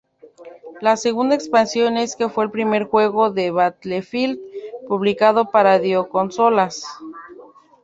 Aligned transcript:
La 0.81 0.97
segunda 0.97 1.35
expansión 1.35 1.95
es 1.95 2.15
que 2.15 2.27
fue 2.27 2.45
el 2.45 2.49
primer 2.49 2.85
juego 2.85 3.29
de 3.29 3.51
Battlefield 3.51 4.39
publicado 4.87 5.51
para 5.51 5.77
videoconsolas. 5.77 6.83